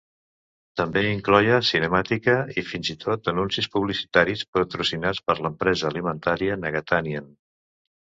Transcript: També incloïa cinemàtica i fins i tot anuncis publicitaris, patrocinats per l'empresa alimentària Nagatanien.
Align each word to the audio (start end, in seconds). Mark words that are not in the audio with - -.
També 0.79 1.03
incloïa 1.09 1.59
cinemàtica 1.67 2.35
i 2.63 2.65
fins 2.71 2.91
i 2.95 2.97
tot 3.05 3.31
anuncis 3.35 3.69
publicitaris, 3.77 4.47
patrocinats 4.59 5.23
per 5.31 5.39
l'empresa 5.45 5.91
alimentària 5.95 6.61
Nagatanien. 6.67 7.35